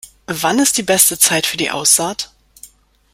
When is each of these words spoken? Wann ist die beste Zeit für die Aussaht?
Wann 0.25 0.57
ist 0.57 0.77
die 0.77 0.81
beste 0.81 1.19
Zeit 1.19 1.45
für 1.45 1.57
die 1.57 1.69
Aussaht? 1.69 2.31